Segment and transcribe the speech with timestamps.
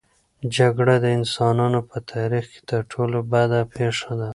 [0.55, 4.29] جګړه د انسانانو په تاریخ کې تر ټولو بده پېښه ده.